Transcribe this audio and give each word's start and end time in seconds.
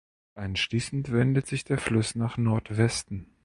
Anschließend 0.33 1.11
wendet 1.11 1.45
sich 1.45 1.63
der 1.63 1.77
Fluss 1.77 2.15
nach 2.15 2.35
Nordwesten. 2.35 3.37